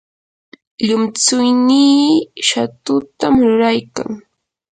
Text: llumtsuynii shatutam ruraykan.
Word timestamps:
llumtsuynii 0.85 2.09
shatutam 2.47 3.35
ruraykan. 3.47 4.09